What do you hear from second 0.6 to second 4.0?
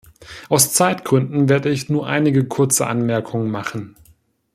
Zeitgründen werde ich nur einige kurze Anmerkungen machen.